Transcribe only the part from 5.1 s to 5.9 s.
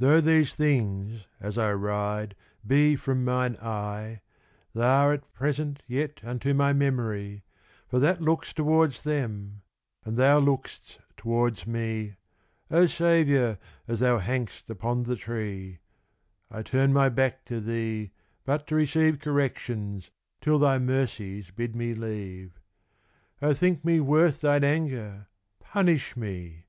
present